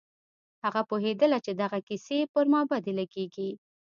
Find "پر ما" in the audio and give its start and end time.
2.33-2.61